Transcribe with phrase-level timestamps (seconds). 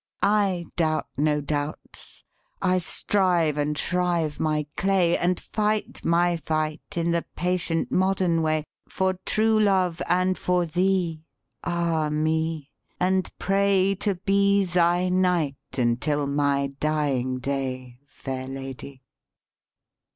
[0.23, 2.23] "'I doubt no doubts:
[2.59, 8.63] I strive and shrive my clay, And fight my fight in the patient, modern way
[8.89, 11.21] For true love and for thee
[11.63, 12.71] ah me!
[12.99, 19.03] and pray To be thy knight until my dying day, Fair Lady.'